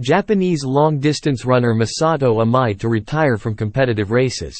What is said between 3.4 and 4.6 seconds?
competitive races.